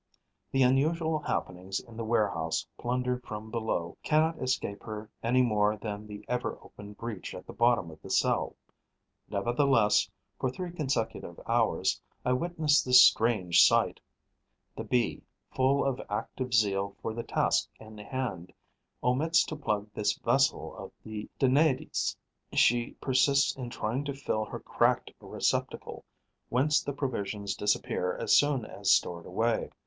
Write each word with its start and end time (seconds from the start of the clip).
The 0.51 0.63
unusual 0.63 1.19
happenings 1.19 1.79
in 1.79 1.95
the 1.95 2.03
warehouse 2.03 2.65
plundered 2.75 3.23
from 3.23 3.51
below 3.51 3.97
cannot 4.01 4.41
escape 4.41 4.81
her 4.81 5.11
any 5.21 5.43
more 5.43 5.77
than 5.77 6.07
the 6.07 6.25
ever 6.27 6.57
open 6.63 6.93
breach 6.93 7.35
at 7.35 7.45
the 7.45 7.53
bottom 7.53 7.91
of 7.91 8.01
the 8.01 8.09
cell. 8.09 8.55
Nevertheless, 9.29 10.09
for 10.39 10.49
three 10.49 10.71
consecutive 10.71 11.39
hours, 11.45 12.01
I 12.25 12.33
witness 12.33 12.81
this 12.81 13.05
strange 13.05 13.61
sight: 13.61 13.99
the 14.75 14.83
Bee, 14.83 15.21
full 15.51 15.85
of 15.85 16.01
active 16.09 16.51
zeal 16.55 16.95
for 17.03 17.13
the 17.13 17.21
task 17.21 17.69
in 17.79 17.99
hand, 17.99 18.51
omits 19.03 19.43
to 19.45 19.55
plug 19.55 19.87
this 19.93 20.13
vessel 20.17 20.75
of 20.77 20.91
the 21.05 21.29
Danaides. 21.39 22.17
She 22.53 22.93
persists 22.99 23.55
in 23.55 23.69
trying 23.69 24.05
to 24.05 24.15
fill 24.15 24.45
her 24.45 24.59
cracked 24.61 25.11
receptacle, 25.19 26.03
whence 26.49 26.81
the 26.81 26.91
provisions 26.91 27.53
disappear 27.53 28.17
as 28.17 28.35
soon 28.35 28.65
as 28.65 28.89
stored 28.89 29.27
away. 29.27 29.69